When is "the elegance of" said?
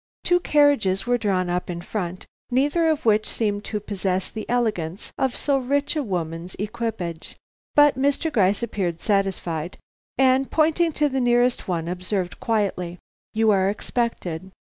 4.31-5.35